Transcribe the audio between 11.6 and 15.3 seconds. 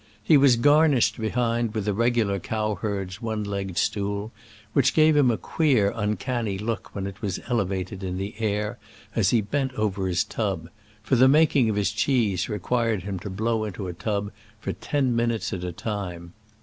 of his cheese required him to blow into a tub for ten